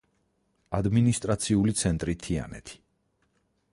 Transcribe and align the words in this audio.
ადმინისტრაციული 0.77 1.75
ცენტრი 1.83 2.17
თიანეთი. 2.27 2.81